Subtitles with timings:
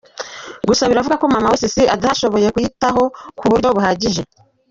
[0.67, 3.03] Gusa biravugwa ko mama we, Cissy adashoboye kuyitaho
[3.37, 4.21] ku buryo buhagije.